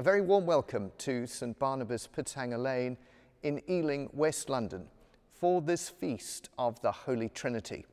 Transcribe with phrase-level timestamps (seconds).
[0.00, 2.96] A very warm welcome to St Barnabas Pitshanger Lane
[3.42, 4.86] in Ealing, West London,
[5.30, 7.84] for this feast of the Holy Trinity.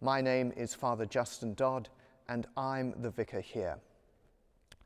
[0.00, 1.88] My name is Father Justin Dodd,
[2.28, 3.78] and I'm the vicar here.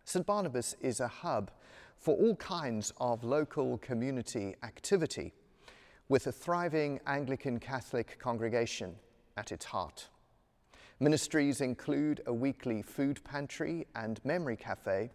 [0.06, 1.50] St Barnabas is a hub
[1.98, 5.34] for all kinds of local community activity,
[6.08, 8.96] with a thriving Anglican Catholic congregation
[9.36, 10.08] at its heart.
[10.98, 15.10] Ministries include a weekly food pantry and memory cafe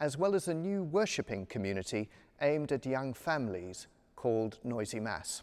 [0.00, 2.08] as well as a new worshipping community
[2.40, 5.42] aimed at young families called Noisy Mass.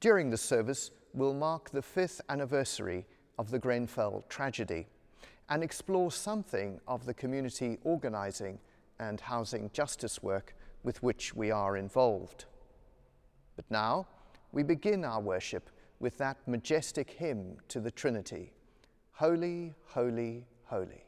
[0.00, 3.06] During the service, we'll mark the fifth anniversary
[3.38, 4.86] of the Grenfell tragedy
[5.48, 8.58] and explore something of the community organising
[9.00, 12.44] and housing justice work with which we are involved.
[13.56, 14.06] But now,
[14.52, 18.52] we begin our worship with that majestic hymn to the Trinity
[19.12, 21.07] Holy, Holy, Holy.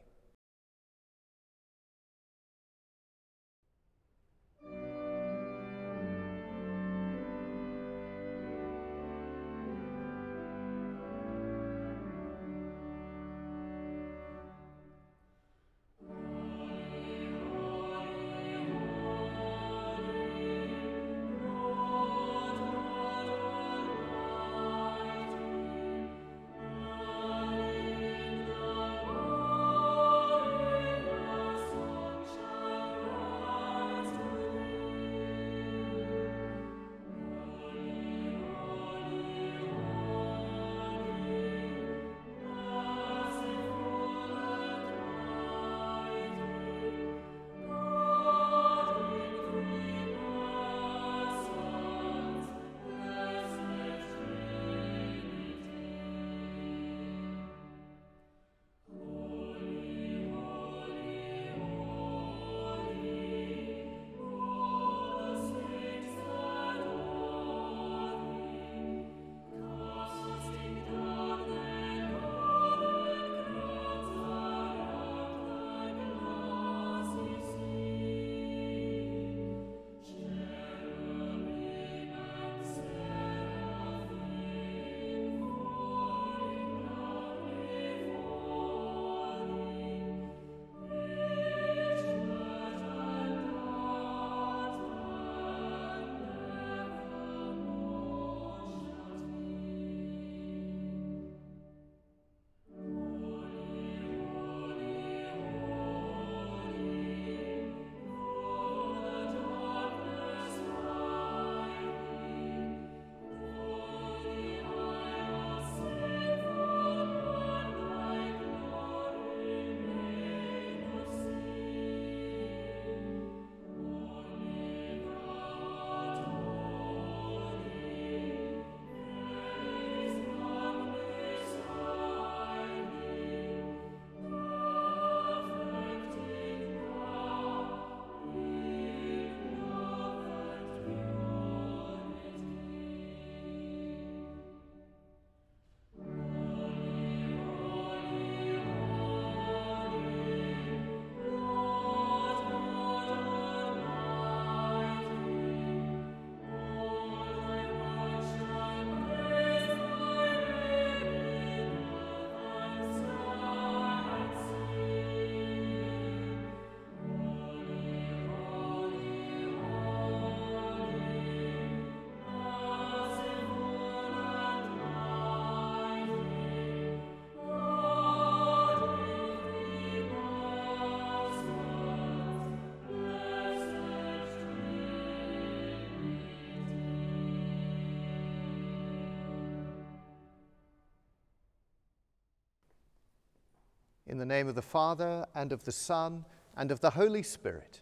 [194.11, 196.25] In the name of the Father, and of the Son,
[196.57, 197.79] and of the Holy Spirit.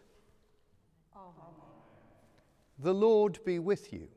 [1.16, 1.55] Amen.
[2.78, 4.08] The Lord be with you.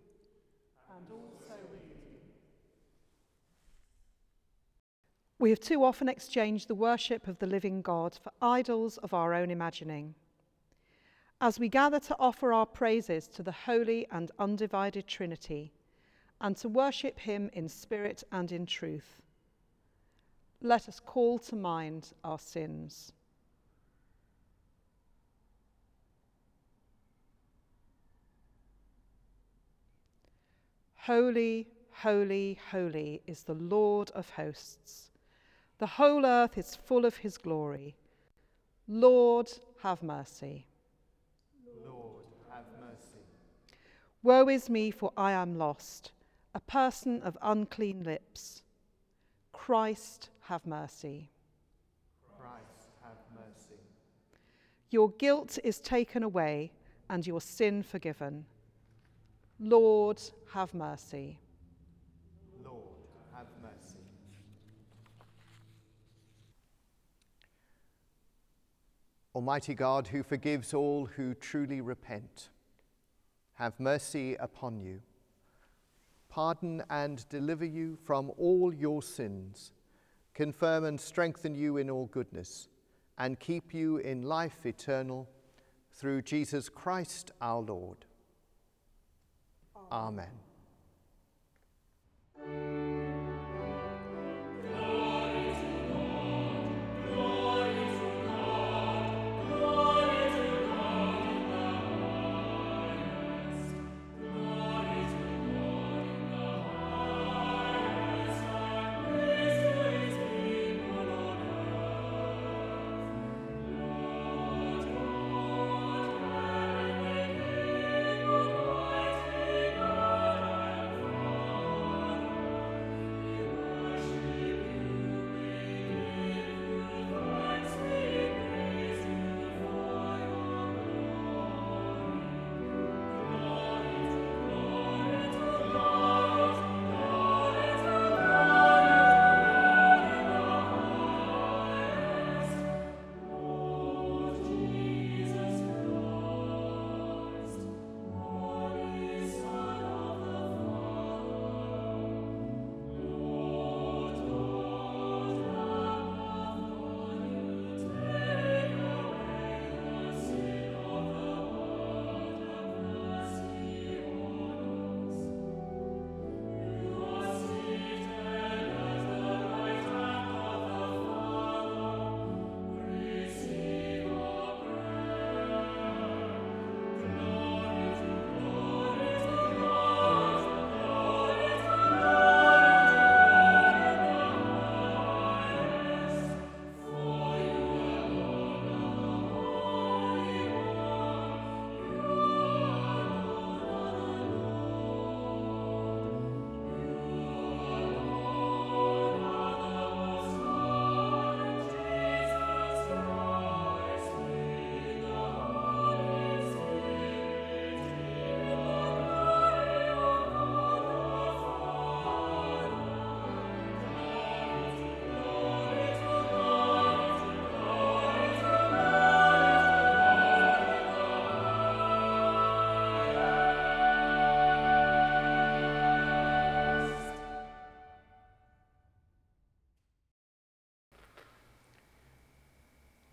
[0.95, 2.19] And also with you.
[5.39, 9.33] We have too often exchanged the worship of the living God for idols of our
[9.33, 10.15] own imagining.
[11.41, 15.73] As we gather to offer our praises to the holy and undivided Trinity,
[16.43, 19.23] and to worship Him in spirit and in truth,
[20.63, 23.13] let us call to mind our sins.
[30.95, 35.11] Holy, holy, holy is the Lord of hosts.
[35.79, 37.97] The whole earth is full of his glory.
[38.87, 39.51] Lord,
[39.83, 40.67] have mercy.
[41.85, 43.19] Lord, have mercy.
[44.23, 46.13] Woe is me, for I am lost,
[46.55, 48.63] a person of unclean lips.
[49.53, 51.31] Christ, have mercy.
[52.39, 53.81] Christ, have mercy.
[54.91, 56.73] Your guilt is taken away
[57.09, 58.45] and your sin forgiven.
[59.61, 60.21] Lord,
[60.53, 61.39] have mercy.
[62.65, 62.83] Lord,
[63.33, 64.01] have mercy.
[69.35, 72.49] Almighty God, who forgives all who truly repent,
[73.55, 75.01] have mercy upon you,
[76.29, 79.73] pardon and deliver you from all your sins,
[80.35, 82.69] confirm and strengthen you in all goodness,
[83.19, 85.29] and keep you in life eternal
[85.93, 88.05] through Jesus Christ our Lord.
[89.91, 90.31] Amen.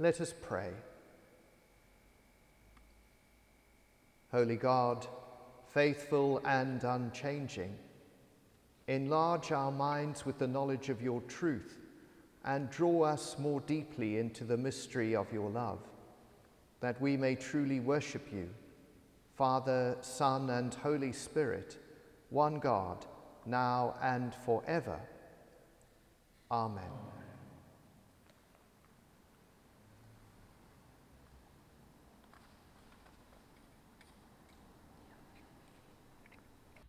[0.01, 0.71] Let us pray.
[4.31, 5.05] Holy God,
[5.73, 7.75] faithful and unchanging,
[8.87, 11.77] enlarge our minds with the knowledge of your truth
[12.45, 15.79] and draw us more deeply into the mystery of your love,
[16.79, 18.49] that we may truly worship you,
[19.35, 21.77] Father, Son, and Holy Spirit,
[22.29, 23.05] one God,
[23.45, 24.99] now and forever.
[26.49, 27.18] Amen.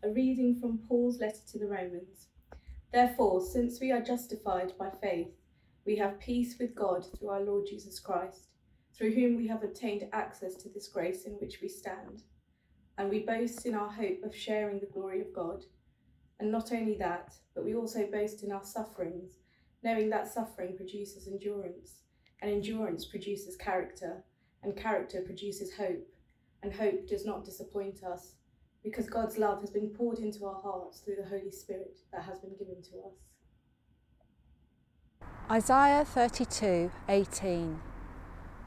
[0.03, 2.29] A reading from Paul's letter to the Romans.
[2.91, 5.29] Therefore, since we are justified by faith,
[5.85, 8.49] we have peace with God through our Lord Jesus Christ,
[8.97, 12.23] through whom we have obtained access to this grace in which we stand.
[12.97, 15.65] And we boast in our hope of sharing the glory of God.
[16.39, 19.33] And not only that, but we also boast in our sufferings,
[19.83, 22.05] knowing that suffering produces endurance,
[22.41, 24.25] and endurance produces character,
[24.63, 26.09] and character produces hope,
[26.63, 28.37] and hope does not disappoint us
[28.83, 32.39] because God's love has been poured into our hearts through the Holy Spirit that has
[32.39, 33.15] been given to us.
[35.51, 37.81] Isaiah 32 18.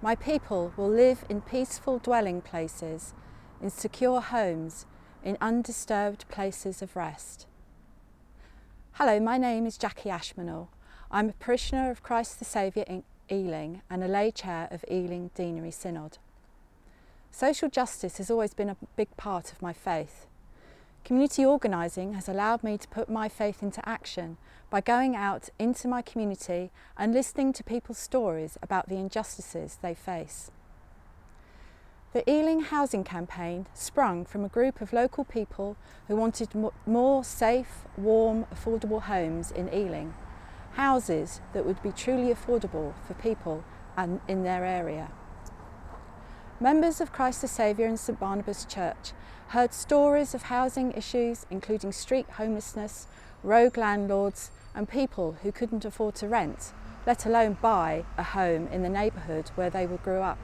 [0.01, 3.13] My people will live in peaceful dwelling places,
[3.62, 4.86] in secure homes,
[5.24, 7.48] in undisturbed places of rest.
[8.93, 10.67] Hello, my name is Jackie Ashmanall.
[11.10, 15.32] I'm a parishioner of Christ the Saviour in Ealing and a lay chair of Ealing
[15.36, 16.17] Deanery Synod.
[17.35, 20.27] Social justice has always been a big part of my faith.
[21.03, 24.37] Community organising has allowed me to put my faith into action
[24.69, 29.95] by going out into my community and listening to people's stories about the injustices they
[29.95, 30.51] face.
[32.13, 35.75] The Ealing Housing Campaign sprung from a group of local people
[36.07, 36.49] who wanted
[36.85, 40.13] more safe, warm, affordable homes in Ealing.
[40.73, 43.63] Houses that would be truly affordable for people
[43.97, 45.09] and in their area.
[46.63, 49.12] Members of Christ the Saviour and St Barnabas Church
[49.50, 53.05] heard stories of housing issues including street homelessness,
[53.43, 56.72] rogue landlords and people who couldn't afford to rent,
[57.05, 60.38] let alone buy a home in the neighbourhood where they grew up.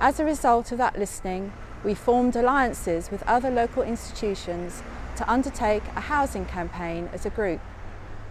[0.00, 1.52] As a result of that listening,
[1.84, 4.82] we formed alliances with other local institutions
[5.16, 7.60] to undertake a housing campaign as a group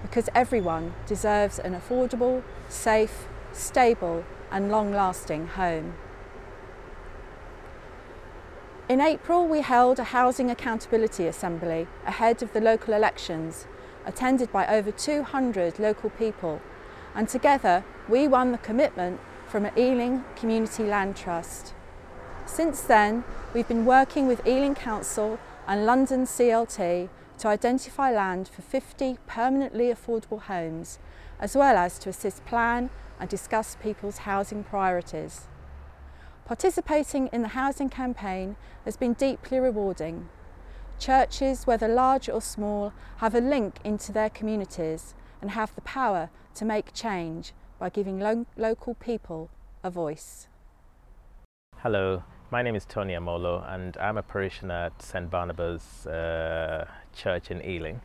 [0.02, 5.94] because everyone deserves an affordable, safe, stable and long-lasting home.
[8.90, 13.68] In April we held a Housing Accountability Assembly ahead of the local elections,
[14.06, 16.62] attended by over 200 local people
[17.14, 21.74] and together we won the commitment from an Ealing Community Land Trust.
[22.46, 28.62] Since then, we've been working with Ealing Council and London CLT to identify land for
[28.62, 30.98] 50 permanently affordable homes,
[31.42, 32.90] as well as to assist plan
[33.20, 35.48] and discuss people's housing priorities.
[36.48, 40.30] Participating in the housing campaign has been deeply rewarding.
[40.98, 46.30] Churches, whether large or small, have a link into their communities and have the power
[46.56, 49.50] to make change by giving lo local people
[49.84, 50.48] a voice.
[51.80, 57.52] Hello, my name is Tony Amolo and I'm a parishioner at St Barnabas uh, Church
[57.52, 58.00] in Ealing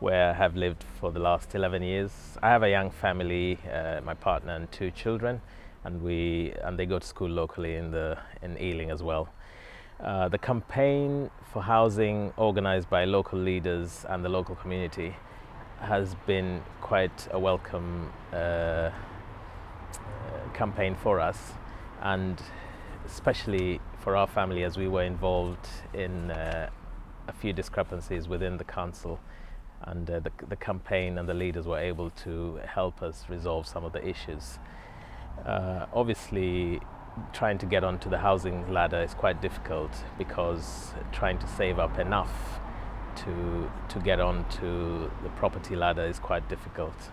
[0.00, 2.12] where I have lived for the last 11 years.
[2.42, 5.40] I have a young family, uh, my partner and two children
[5.86, 9.28] and we and they go to school locally in the in Ealing as well.
[10.00, 15.16] Uh, the campaign for housing organized by local leaders and the local community
[15.80, 18.90] has been quite a welcome uh,
[20.52, 21.52] campaign for us
[22.02, 22.42] and
[23.06, 26.68] especially for our family as we were involved in uh,
[27.28, 29.18] a few discrepancies within the council
[29.82, 33.84] and uh, the, the, campaign and the leaders were able to help us resolve some
[33.84, 34.58] of the issues.
[35.46, 36.80] Uh, obviously
[37.32, 41.98] trying to get onto the housing ladder is quite difficult because trying to save up
[41.98, 42.60] enough
[43.14, 47.10] to, to get onto the property ladder is quite difficult.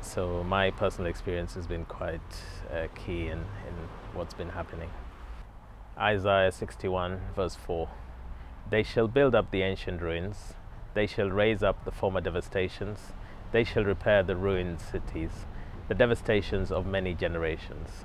[0.00, 2.20] So my personal experience has been quite
[2.72, 3.74] uh, key in, in
[4.14, 4.90] what's been happening.
[5.98, 7.88] Isaiah 61 verse 4
[8.70, 10.54] They shall build up the ancient ruins,
[10.94, 12.98] they shall raise up the former devastations,
[13.52, 15.46] they shall repair the ruined cities,
[15.88, 18.04] the devastations of many generations.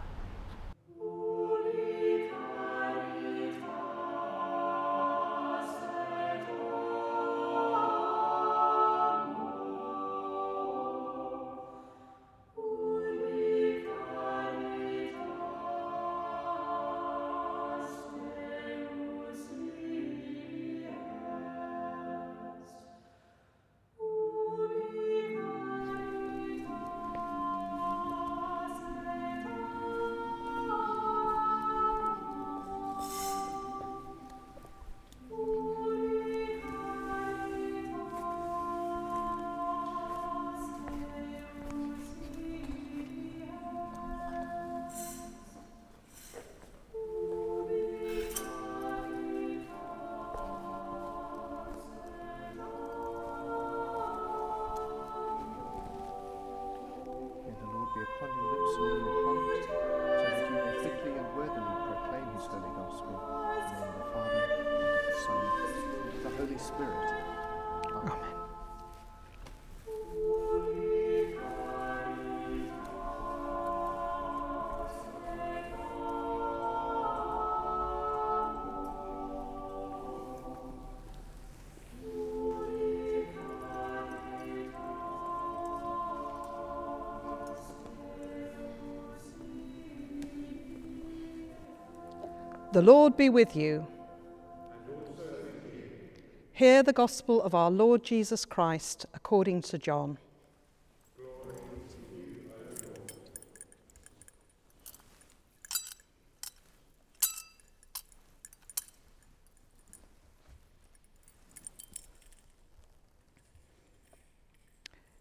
[92.74, 93.86] The Lord be with you.
[96.54, 100.18] Hear the gospel of our Lord Jesus Christ according to John.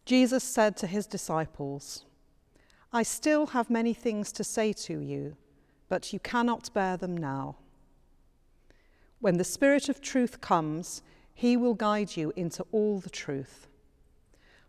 [0.07, 2.07] Jesus said to his disciples,
[2.95, 5.37] I still have many things to say to you
[5.93, 7.55] but you cannot bear them now.
[9.21, 11.03] When the Spirit of truth comes,
[11.35, 13.69] he will guide you into all the truth.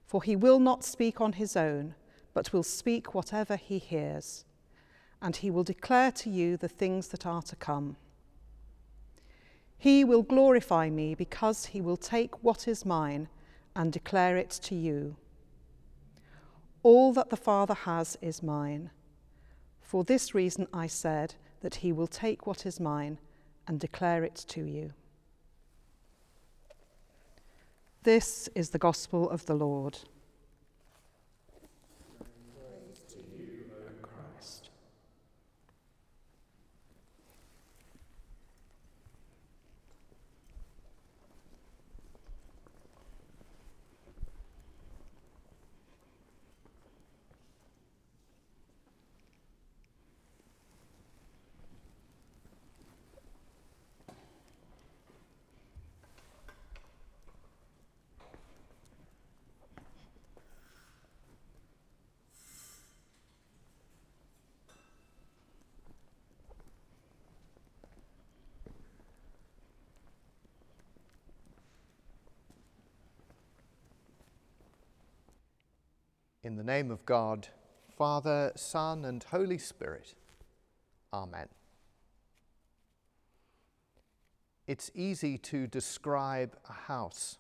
[0.06, 1.96] For he will not speak on his own,
[2.34, 4.44] but will speak whatever he hears,
[5.22, 7.96] and he will declare to you the things that are to come.
[9.77, 13.30] He will glorify me because he will take what is mine
[13.77, 15.15] and declare it to you.
[16.84, 18.89] All that the Father has is mine.
[19.94, 23.20] For this reason I said that he will take what is mine
[23.68, 24.92] and declare it to you.
[28.02, 30.00] This is the gospel of the Lord.
[76.44, 77.48] In the name of God,
[77.98, 80.14] Father, Son, and Holy Spirit.
[81.14, 81.48] Amen.
[84.68, 87.38] It's easy to describe a house,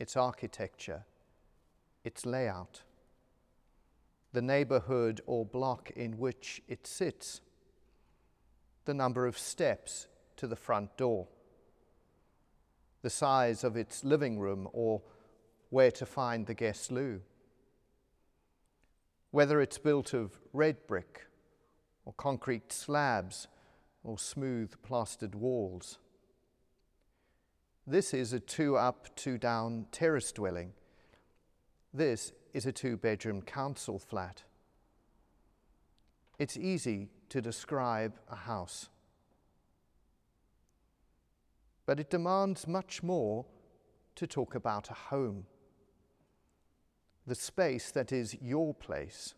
[0.00, 1.04] its architecture,
[2.02, 2.82] its layout,
[4.32, 7.42] the neighborhood or block in which it sits,
[8.86, 11.28] the number of steps to the front door,
[13.02, 15.00] the size of its living room or
[15.70, 17.20] where to find the guest loo
[19.32, 21.26] whether it's built of red brick
[22.04, 23.48] or concrete slabs
[24.04, 25.98] or smooth plastered walls.
[27.86, 30.74] This is a two up, two down terrace dwelling.
[31.94, 34.42] This is a two bedroom council flat.
[36.38, 38.90] It's easy to describe a house,
[41.86, 43.46] but it demands much more
[44.16, 45.46] to talk about a home
[47.26, 49.34] the space that is your place,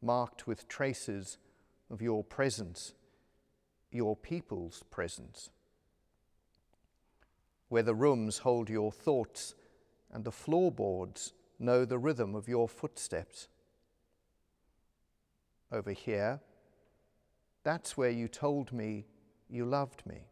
[0.00, 1.38] marked with traces
[1.90, 2.94] of your presence,
[3.90, 5.50] your people's presence,
[7.68, 9.54] where the rooms hold your thoughts
[10.12, 13.48] and the floorboards know the rhythm of your footsteps.
[15.70, 16.40] Over here,
[17.64, 19.04] that's where you told me
[19.50, 20.28] you loved me.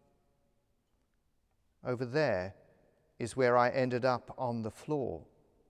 [1.85, 2.55] Over there
[3.19, 5.25] is where I ended up on the floor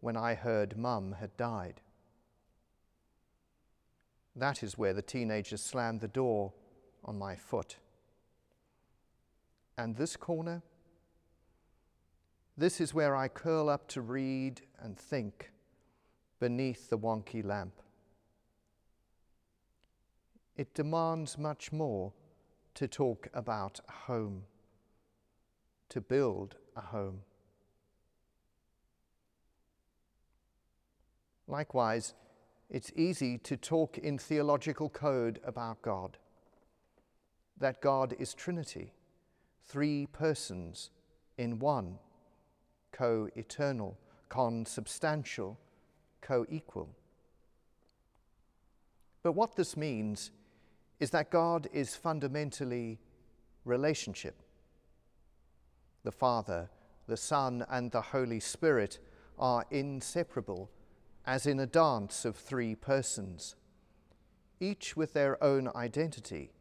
[0.07, 1.81] when I heard mum had died.
[4.37, 6.53] That is where the teenager slammed the door
[7.05, 7.79] on my foot.
[9.77, 10.62] And this corner?
[12.57, 15.51] This is where I curl up to read and think
[16.38, 17.75] beneath the wonky lamp.
[20.57, 22.12] It demands much more
[22.75, 24.45] to talk about home,
[25.88, 27.23] to build a home.
[31.49, 32.15] Likewise,
[32.69, 36.19] it's easy to talk in theological code about God.
[37.59, 38.93] That God is Trinity,
[39.67, 40.91] three persons
[41.39, 41.99] in one,
[42.93, 43.97] co eternal,
[44.29, 45.59] consubstantial,
[46.21, 46.89] co equal.
[49.23, 50.33] But what this means
[50.99, 52.99] is that God is fundamentally
[53.65, 54.43] relationship.
[56.05, 56.71] The Father,
[57.07, 58.99] the Son, and the Holy Spirit
[59.39, 60.71] are inseparable
[61.27, 63.57] as in a dance of three persons,
[64.61, 66.53] each with their own identity,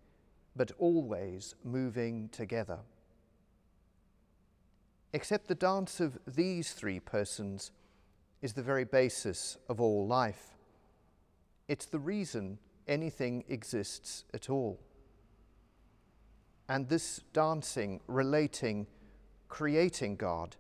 [0.55, 2.79] but always moving together.
[5.13, 7.71] Except the dance of these three persons
[8.41, 10.55] is the very basis of all life.
[11.67, 14.79] It's the reason anything exists at all.
[16.67, 18.87] And this dancing, relating,
[19.47, 20.55] creating God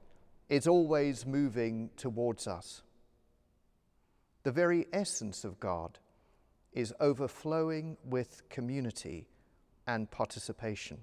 [0.47, 2.83] is always moving towards us.
[4.45, 5.97] The very essence of God
[6.71, 9.27] is overflowing with community
[9.87, 10.99] and participation.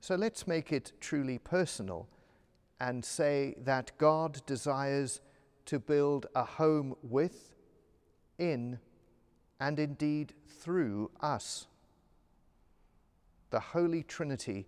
[0.00, 2.06] So let's make it truly personal
[2.78, 5.22] and say that God desires
[5.64, 7.54] to build a home with,
[8.36, 8.78] in,
[9.58, 11.68] and indeed through us.
[13.48, 14.66] The Holy Trinity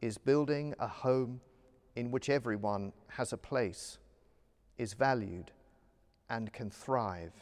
[0.00, 1.42] is building a home
[1.94, 3.98] in which everyone has a place
[4.78, 5.50] is valued
[6.28, 7.32] and can thrive.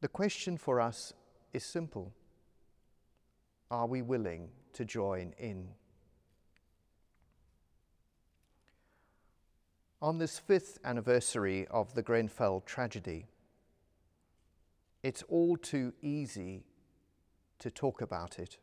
[0.00, 1.12] The question for us
[1.52, 2.12] is simple
[3.70, 5.68] Are we willing to join in?
[10.02, 13.28] On this fifth anniversary of the Grenfell tragedy,
[15.04, 16.64] it's all too easy
[17.60, 18.58] to talk about it,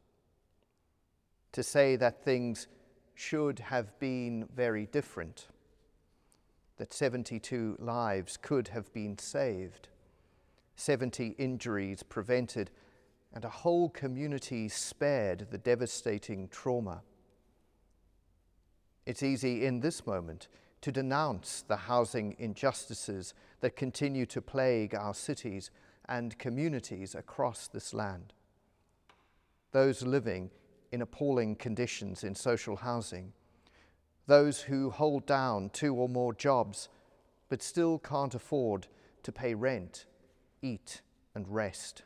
[1.53, 2.67] to say that things
[3.15, 5.47] should have been very different,
[6.79, 9.89] that 72 lives could have been saved,
[10.75, 12.71] 70 injuries prevented,
[13.33, 17.01] and a whole community spared the devastating trauma.
[19.05, 20.47] It's easy in this moment
[20.81, 25.71] to denounce the housing injustices that continue to plague our cities
[26.07, 28.31] and communities across this land.
[29.73, 30.49] Those living
[30.93, 33.33] in appalling conditions in social housing,
[34.29, 36.87] those who hold down two or more jobs
[37.49, 38.85] but still can't afford
[39.23, 40.05] to pay rent,
[40.61, 41.01] eat,
[41.33, 42.03] and rest.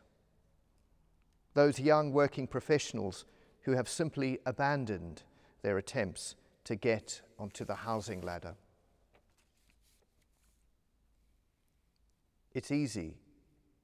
[1.53, 3.25] Those young working professionals
[3.63, 5.23] who have simply abandoned
[5.63, 8.55] their attempts to get onto the housing ladder.
[12.53, 13.17] It's easy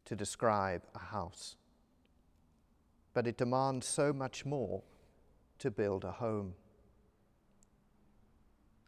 [0.05, 1.57] to describe a house,
[3.13, 4.81] but it demands so much more
[5.57, 6.53] to build a home.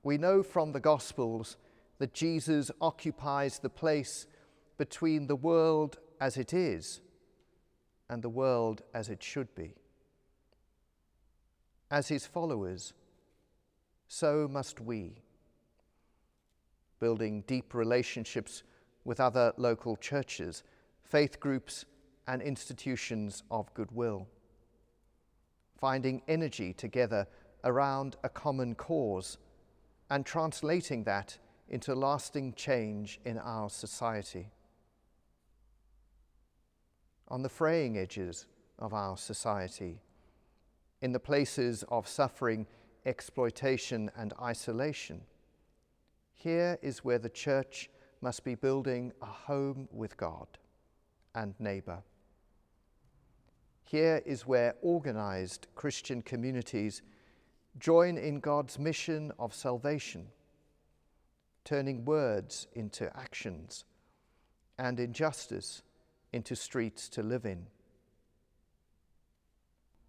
[0.04, 1.58] We know from the Gospels
[2.00, 4.26] that Jesus occupies the place
[4.78, 7.02] between the world as it is
[8.10, 9.76] and the world as it should be.
[11.92, 12.94] As his followers,
[14.08, 15.22] so must we.
[17.00, 18.64] Building deep relationships
[19.06, 20.64] with other local churches,
[21.04, 21.86] faith groups,
[22.28, 24.28] and institutions of goodwill.
[25.80, 27.28] Finding energy together
[27.64, 29.38] around a common cause
[30.12, 31.38] and translating that
[31.70, 34.52] into lasting change in our society.
[37.30, 38.46] On the fraying edges
[38.78, 40.02] of our society,
[41.02, 42.68] in the places of suffering,
[43.06, 45.22] exploitation, and isolation,
[46.34, 50.48] here is where the church must be building a home with God
[51.36, 52.04] and neighbour.
[53.86, 57.02] Here is where organized Christian communities
[57.80, 60.28] join in God's mission of salvation,
[61.64, 63.86] turning words into actions
[64.78, 65.84] and injustice
[66.34, 67.66] into streets to live in.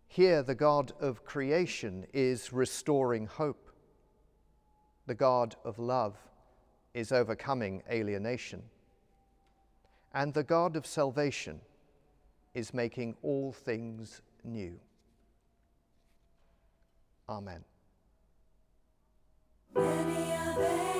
[0.07, 3.71] Here, the God of creation is restoring hope.
[5.07, 6.17] The God of love
[6.95, 8.63] is overcoming alienation.
[10.13, 11.61] And the God of salvation
[12.55, 14.79] is making all things new.
[17.29, 17.65] Amen.
[19.75, 20.93] Many are they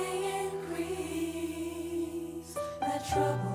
[3.13, 3.52] trouble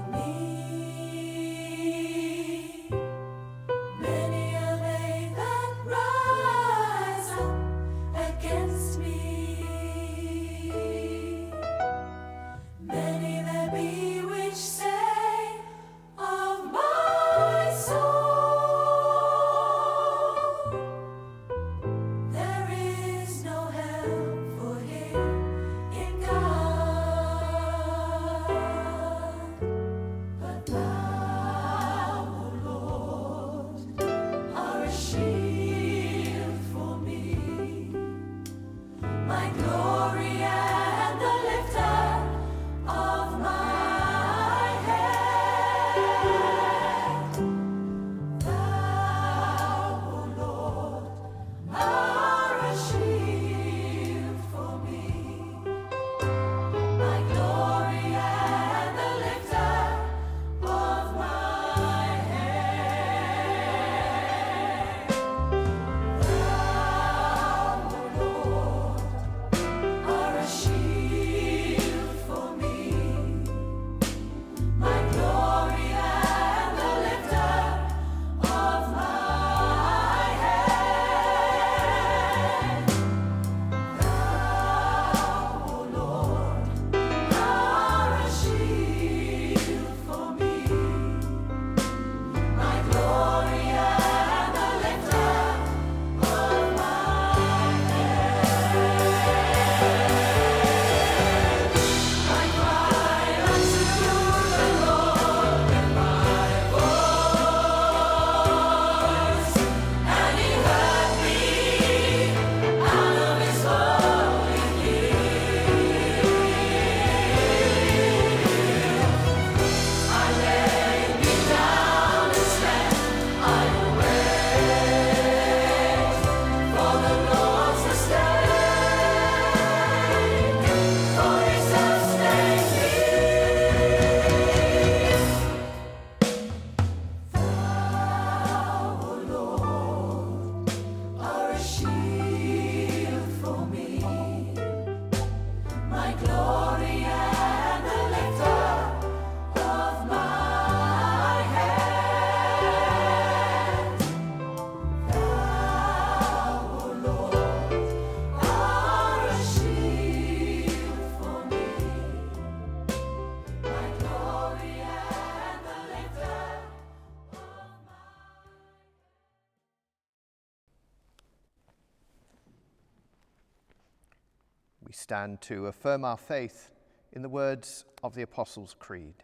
[175.08, 176.70] stand to affirm our faith
[177.14, 179.14] in the words of the Apostles' Creed.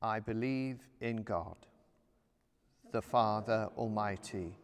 [0.00, 1.58] I believe in God,
[2.90, 4.56] the Father Almighty,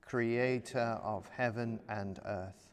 [0.00, 2.72] creator of heaven and earth.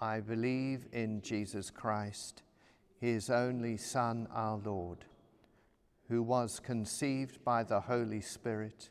[0.00, 2.44] I believe in Jesus Christ,
[3.00, 5.04] his only Son, our Lord,
[6.08, 8.90] who was conceived by the Holy Spirit,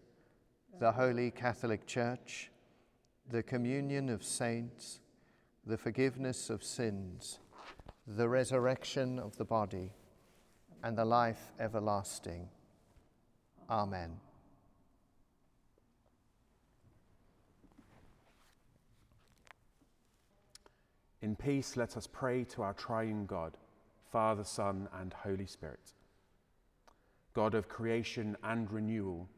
[0.81, 2.49] the Holy Catholic Church,
[3.29, 4.99] the communion of saints,
[5.63, 7.37] the forgiveness of sins,
[8.07, 9.91] the resurrection of the body,
[10.83, 12.49] and the life everlasting.
[13.69, 14.09] Amen.
[21.21, 23.55] In peace, let us pray to our triune God,
[24.11, 25.93] Father, Son, and Holy Spirit.
[27.35, 29.29] God of creation and renewal,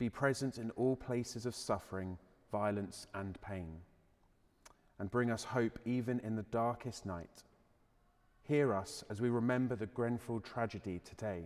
[0.00, 2.18] be present in all places of suffering,
[2.50, 3.76] violence, and pain,
[4.98, 7.44] and bring us hope even in the darkest night.
[8.42, 11.44] Hear us as we remember the Grenfell tragedy today,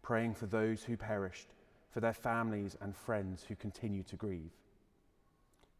[0.00, 1.48] praying for those who perished,
[1.90, 4.52] for their families and friends who continue to grieve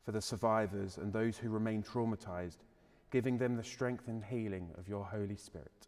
[0.05, 2.59] for the survivors and those who remain traumatized,
[3.11, 5.87] giving them the strength and healing of your Holy Spirit.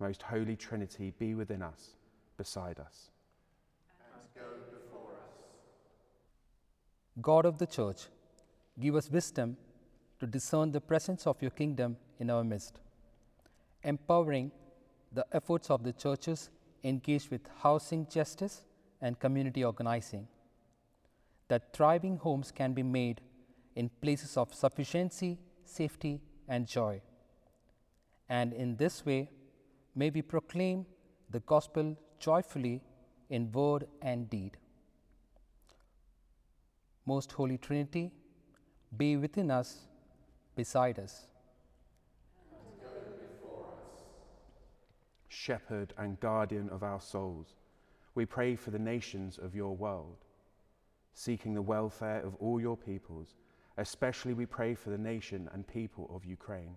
[0.00, 1.96] Most Holy Trinity, be within us,
[2.36, 3.10] beside us.
[7.20, 8.08] God of the Church,
[8.80, 9.56] give us wisdom
[10.18, 12.80] to discern the presence of your kingdom in our midst,
[13.82, 14.50] empowering
[15.12, 16.50] the efforts of the churches
[16.82, 18.64] engaged with housing justice
[19.00, 20.26] and community organizing,
[21.48, 23.20] that thriving homes can be made
[23.76, 27.00] in places of sufficiency, safety, and joy.
[28.28, 29.30] And in this way,
[29.94, 30.86] may we proclaim
[31.30, 32.82] the gospel joyfully
[33.28, 34.56] in word and deed.
[37.06, 38.10] Most Holy Trinity,
[38.96, 39.88] be within us,
[40.56, 41.26] beside us.
[45.28, 47.54] Shepherd and guardian of our souls,
[48.14, 50.24] we pray for the nations of your world,
[51.12, 53.34] seeking the welfare of all your peoples.
[53.76, 56.76] Especially, we pray for the nation and people of Ukraine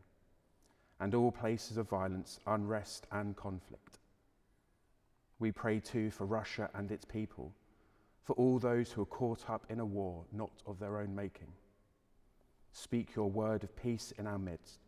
[1.00, 4.00] and all places of violence, unrest, and conflict.
[5.40, 7.54] We pray too for Russia and its people,
[8.28, 11.48] for all those who are caught up in a war not of their own making.
[12.74, 14.80] Speak your word of peace in our midst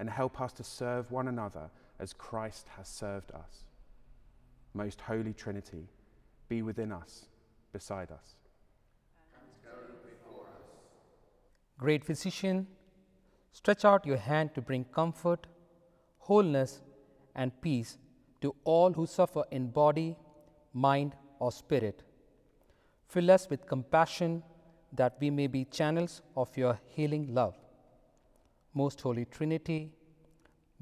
[0.00, 3.66] and help us to serve one another as Christ has served us.
[4.74, 5.86] Most Holy Trinity,
[6.48, 7.26] be within us,
[7.72, 8.34] beside us.
[11.78, 12.66] Great Physician,
[13.52, 15.46] stretch out your hand to bring comfort,
[16.18, 16.82] wholeness,
[17.36, 17.96] and peace
[18.40, 20.16] to all who suffer in body,
[20.72, 22.02] mind, or spirit.
[23.08, 24.42] Fill us with compassion
[24.92, 27.54] that we may be channels of your healing love.
[28.74, 29.90] Most Holy Trinity,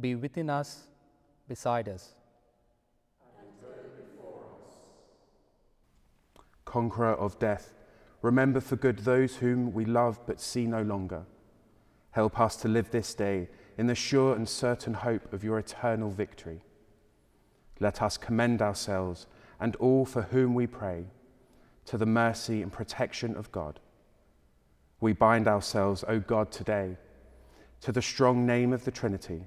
[0.01, 0.85] be within us,
[1.49, 2.11] beside us.
[6.65, 7.73] Conqueror of death,
[8.23, 11.25] remember for good those whom we love but see no longer.
[12.11, 16.11] Help us to live this day in the sure and certain hope of your eternal
[16.11, 16.61] victory.
[17.79, 19.27] Let us commend ourselves
[19.61, 21.07] and all for whom we pray
[21.87, 23.81] to the mercy and protection of God.
[25.01, 26.97] We bind ourselves, O God, today
[27.81, 29.43] to the strong name of the Trinity,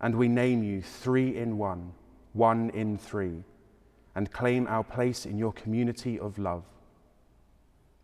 [0.00, 1.92] and we name you three in one,
[2.32, 3.42] one in three,
[4.14, 6.64] and claim our place in your community of love.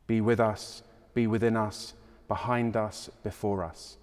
[0.06, 0.82] Be with us,
[1.14, 1.94] be within us,
[2.28, 3.96] behind us, before us.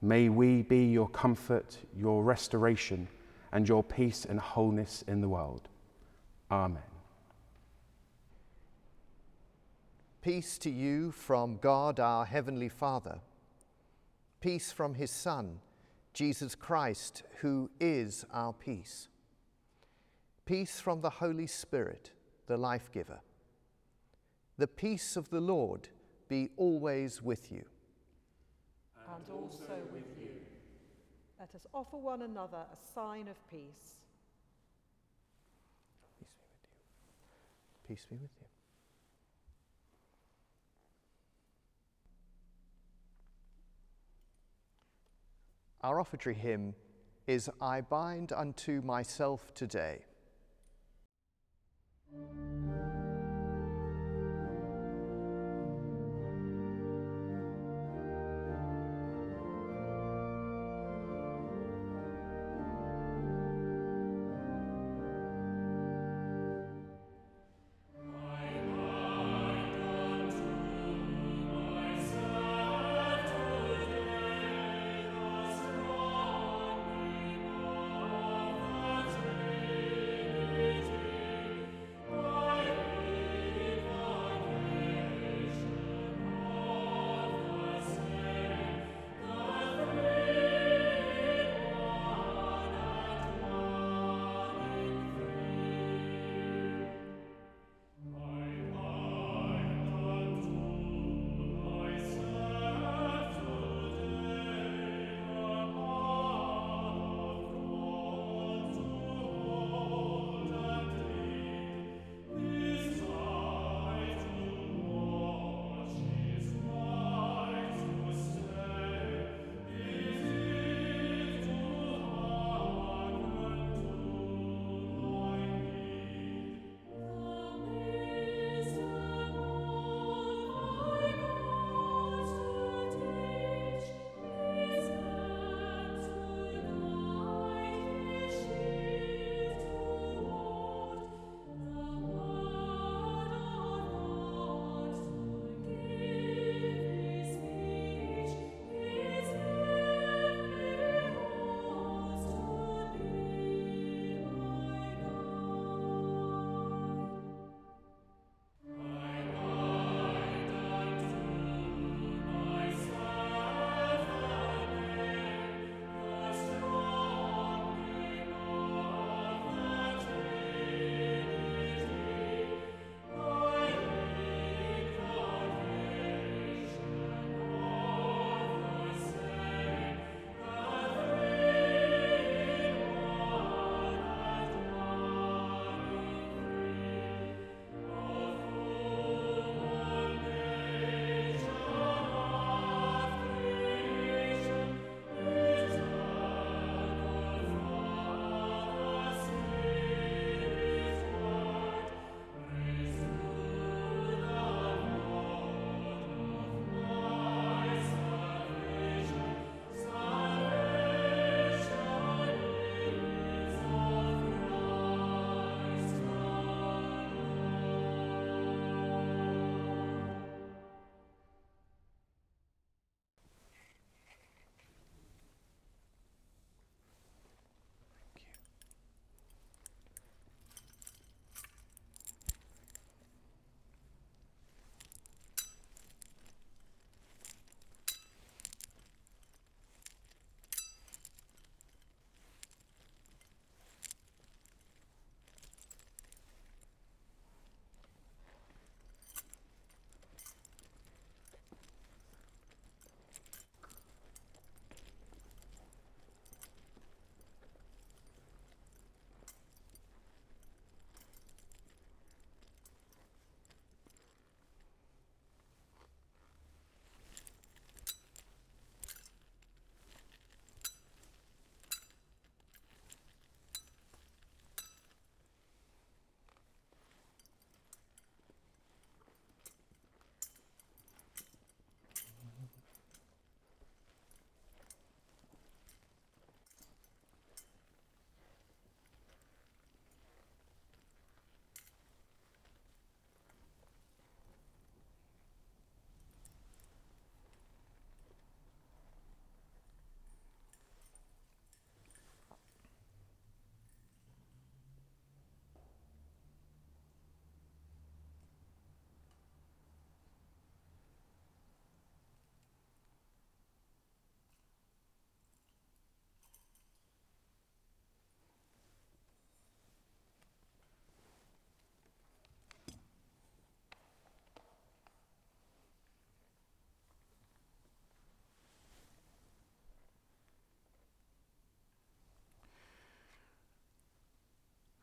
[0.00, 3.08] May we be your comfort, your restoration,
[3.52, 5.68] and your peace and wholeness in the world.
[6.50, 6.93] Amen.
[10.24, 13.18] Peace to you from God our Heavenly Father.
[14.40, 15.60] Peace from His Son,
[16.14, 19.08] Jesus Christ, who is our peace.
[20.46, 22.10] Peace from the Holy Spirit,
[22.46, 23.20] the life giver.
[24.56, 25.90] The peace of the Lord
[26.26, 27.66] be always with you.
[29.14, 30.40] and also with you.
[31.38, 33.98] Let us offer one another a sign of peace.
[37.86, 38.53] Peace be with you.
[45.84, 46.74] Our offertory hymn
[47.26, 49.98] is I Bind Unto Myself Today.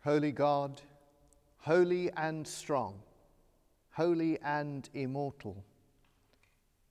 [0.03, 0.81] Holy God,
[1.59, 2.99] holy and strong,
[3.91, 5.63] holy and immortal,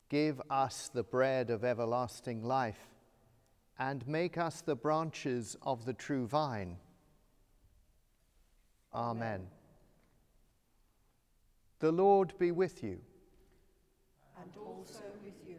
[0.08, 2.88] give us the bread of everlasting life
[3.80, 6.76] and make us the branches of the true vine.
[8.94, 9.46] Amen.
[11.80, 13.00] The Lord be with you.
[14.40, 15.56] And also with you.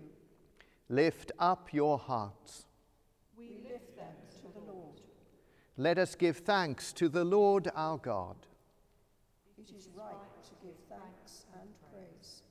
[0.87, 2.65] Lift up your hearts.
[3.35, 5.01] We lift them to the Lord.
[5.77, 8.35] Let us give thanks to the Lord our God.
[9.57, 12.41] It is right to give thanks and praise.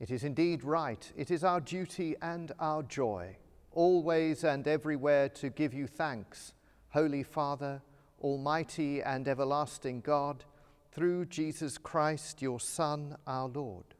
[0.00, 3.36] It is indeed right, it is our duty and our joy,
[3.70, 6.54] always and everywhere to give you thanks,
[6.88, 7.82] Holy Father,
[8.20, 10.44] Almighty and everlasting God,
[10.90, 13.94] through Jesus Christ, your Son, our Lord.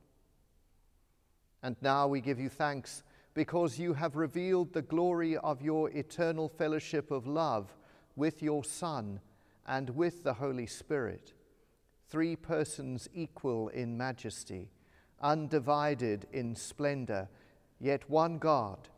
[1.62, 3.02] And now we give you thanks
[3.34, 7.74] because you have revealed the glory of your eternal fellowship of love
[8.16, 9.20] with your Son
[9.66, 11.32] and with the Holy Spirit,
[12.08, 14.70] three persons equal in majesty,
[15.20, 17.28] undivided in splendor,
[17.80, 18.88] yet one God,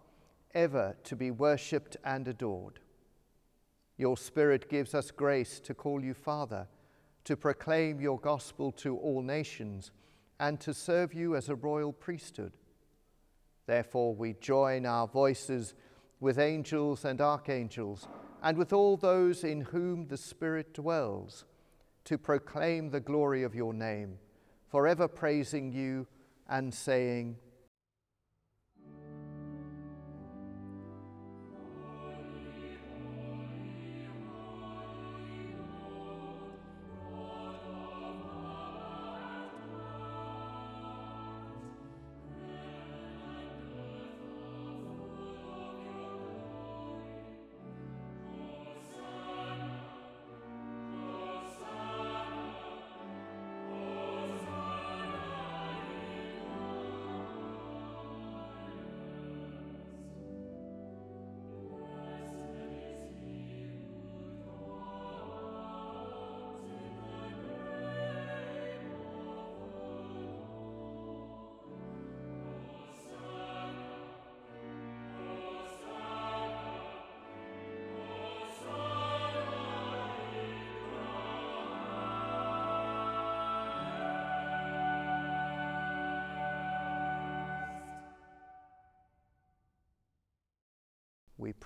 [0.54, 2.80] ever to be worshipped and adored.
[3.96, 6.66] Your Spirit gives us grace to call you Father,
[7.24, 9.92] to proclaim your gospel to all nations,
[10.40, 12.52] and to serve you as a royal priesthood.
[13.66, 15.74] Therefore, we join our voices
[16.20, 18.06] with angels and archangels,
[18.42, 21.44] and with all those in whom the Spirit dwells,
[22.04, 24.18] to proclaim the glory of your name,
[24.68, 26.06] forever praising you
[26.48, 27.36] and saying,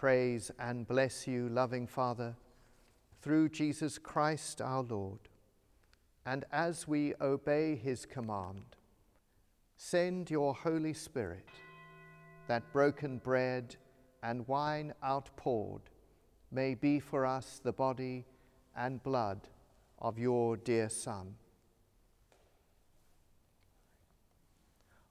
[0.09, 2.35] praise and bless you, loving Father,
[3.21, 5.19] through Jesus Christ our Lord.
[6.25, 8.65] And as we obey his command,
[9.77, 11.47] send your Holy Spirit,
[12.47, 13.77] that broken bread
[14.23, 15.83] and wine outpoured
[16.51, 18.25] may be for us the body
[18.75, 19.47] and blood
[19.99, 21.35] of your dear Son.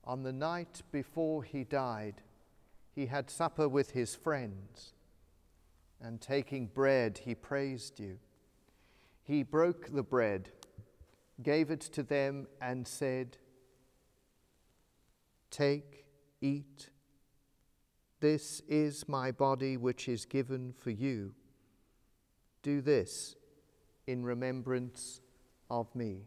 [0.02, 2.20] On the night before he died,
[2.98, 4.92] he had supper with his friends,
[6.00, 8.18] and taking bread, he praised you.
[9.22, 10.50] He broke the bread,
[11.40, 13.36] gave it to them, and said,
[15.48, 16.06] Take,
[16.40, 16.90] eat.
[18.18, 21.34] This is my body, which is given for you.
[22.64, 23.36] Do this
[24.08, 25.20] in remembrance
[25.70, 26.22] of me.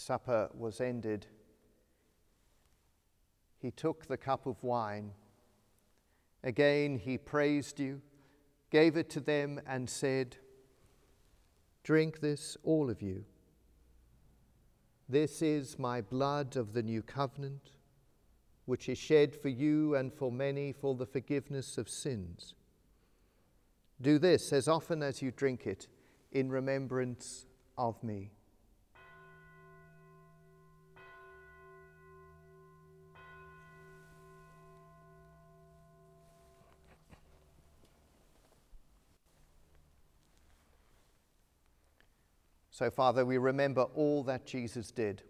[0.00, 1.26] Supper was ended,
[3.58, 5.12] he took the cup of wine.
[6.44, 8.00] Again, he praised you,
[8.70, 10.36] gave it to them, and said,
[11.82, 13.24] Drink this, all of you.
[15.08, 17.70] This is my blood of the new covenant,
[18.66, 22.54] which is shed for you and for many for the forgiveness of sins.
[24.00, 25.88] Do this as often as you drink it
[26.30, 27.46] in remembrance
[27.76, 28.32] of me.
[42.78, 45.24] So, Father, we remember all that Jesus did.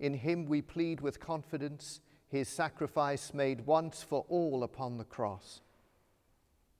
[0.00, 5.60] In him we plead with confidence his sacrifice made once for all upon the cross.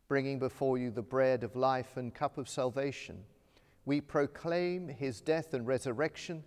[0.08, 3.22] Bringing before you the bread of life and cup of salvation,
[3.84, 6.42] we proclaim his death and resurrection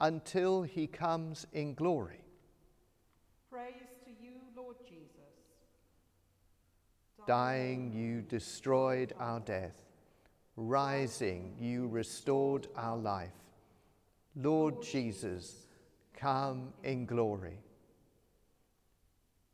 [0.00, 2.24] until he comes in glory.
[3.50, 3.74] Praise
[4.06, 5.10] to you, Lord Jesus.
[7.26, 9.91] Dying, you destroyed our death.
[10.56, 13.32] Rising, you restored our life.
[14.36, 15.66] Lord Jesus,
[16.14, 17.58] come in glory.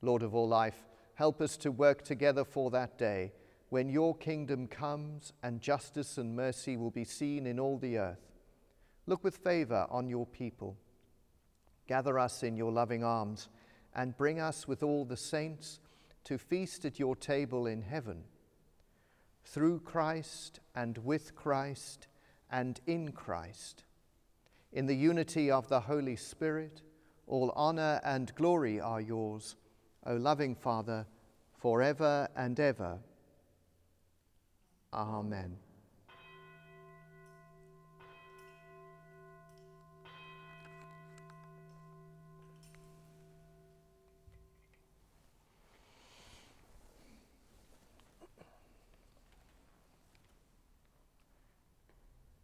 [0.03, 0.84] Lord of all life,
[1.14, 3.32] help us to work together for that day
[3.70, 8.32] when your kingdom comes and justice and mercy will be seen in all the earth.
[9.07, 10.76] Look with favor on your people.
[11.86, 13.49] Gather us in your loving arms
[13.94, 15.80] and bring us with all the saints
[16.24, 18.22] to feast at your table in heaven.
[19.51, 22.07] Through Christ and with Christ
[22.51, 23.84] and in Christ.
[24.72, 26.82] In the unity of the Holy Spirit,
[27.26, 29.57] all honor and glory are yours,
[30.07, 31.07] O loving Father,
[31.57, 32.99] forever and ever.
[34.92, 35.57] Amen.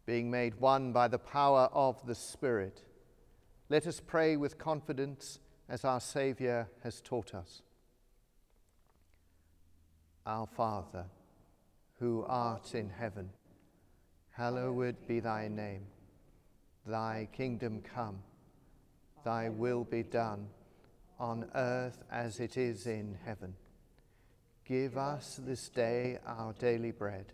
[0.05, 2.83] Being made one by the power of the Spirit,
[3.69, 7.63] let us pray with confidence as our Saviour has taught us.
[10.25, 11.05] Our Father,
[11.99, 13.29] who art in heaven,
[14.31, 15.87] hallowed be thy name.
[16.85, 18.19] Thy kingdom come,
[19.23, 20.47] thy will be done,
[21.19, 23.55] on earth as it is in heaven.
[24.65, 27.33] Give us this day our daily bread,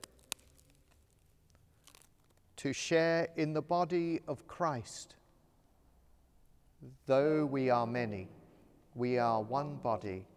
[2.61, 5.15] to share in the body of Christ.
[7.07, 8.29] Though we are many,
[8.93, 10.27] we are one body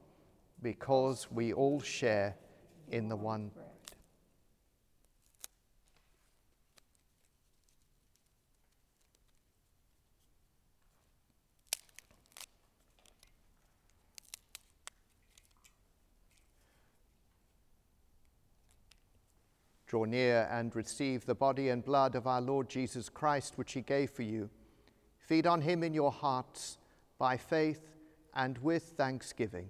[0.62, 2.34] because we all share
[2.90, 3.50] in the one.
[19.86, 23.82] Draw near and receive the body and blood of our Lord Jesus Christ, which he
[23.82, 24.48] gave for you.
[25.18, 26.78] Feed on him in your hearts
[27.18, 27.94] by faith
[28.34, 29.68] and with thanksgiving.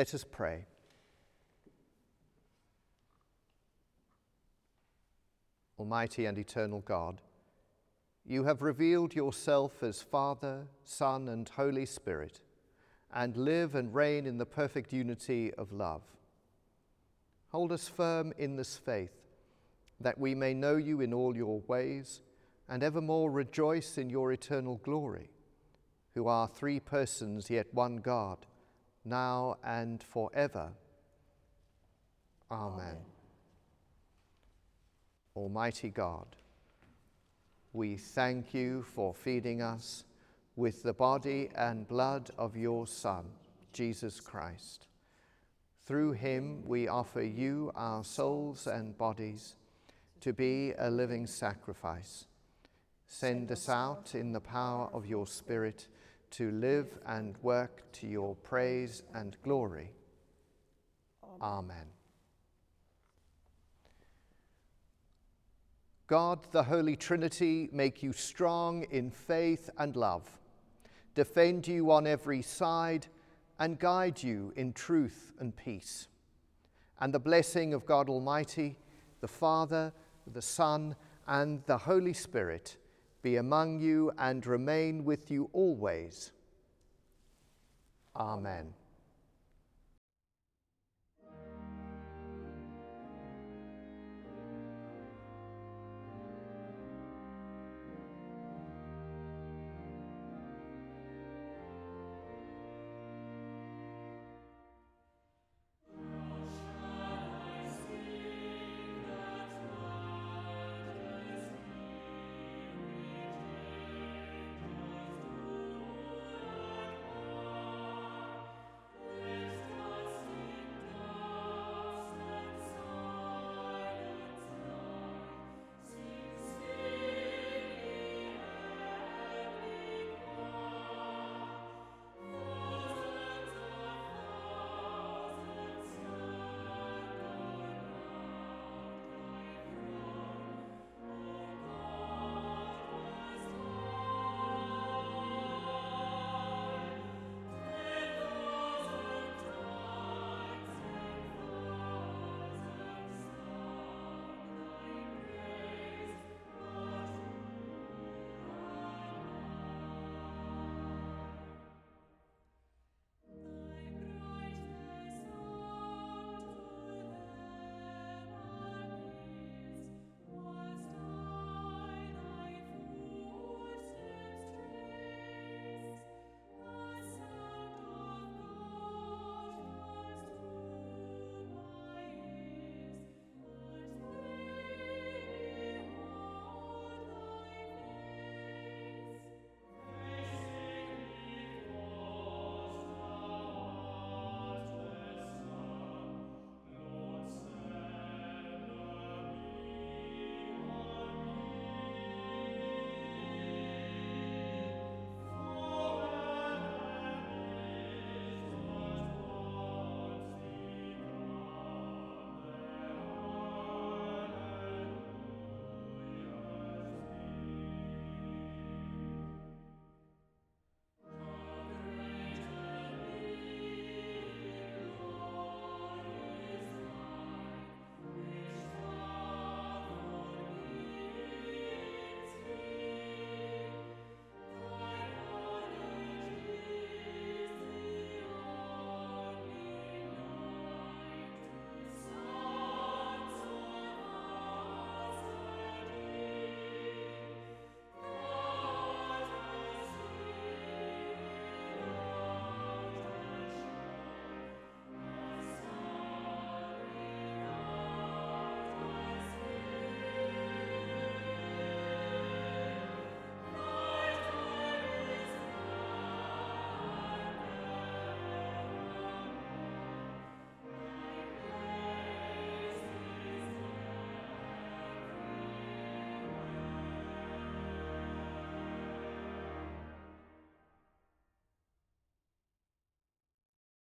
[0.00, 0.64] Let us pray.
[5.78, 7.20] Almighty and eternal God,
[8.24, 12.40] you have revealed yourself as Father, Son, and Holy Spirit,
[13.12, 16.00] and live and reign in the perfect unity of love.
[17.50, 19.18] Hold us firm in this faith,
[20.00, 22.22] that we may know you in all your ways,
[22.70, 25.28] and evermore rejoice in your eternal glory,
[26.14, 28.46] who are three persons, yet one God
[29.04, 30.70] now and forever.
[32.50, 32.72] Amen.
[32.74, 32.96] Amen.
[35.36, 36.36] Almighty God,
[37.72, 40.04] we thank you for feeding us
[40.56, 43.24] with the body and blood of your Son,
[43.72, 44.86] Jesus Christ.
[45.86, 49.54] Through him we offer you our souls and bodies
[50.20, 52.26] to be a living sacrifice.
[53.06, 55.88] Send us out in the power of your Spirit
[56.30, 59.90] to live and work to your praise and glory.
[61.42, 61.86] Amen.
[66.06, 70.28] God, the Holy Trinity, make you strong in faith and love,
[71.14, 73.06] defend you on every side,
[73.60, 76.08] and guide you in truth and peace.
[76.98, 78.76] And the blessing of God Almighty,
[79.20, 79.92] the Father,
[80.32, 80.96] the Son,
[81.28, 82.76] and the Holy Spirit
[83.22, 86.32] be among you and remain with you always.
[88.16, 88.74] Amen.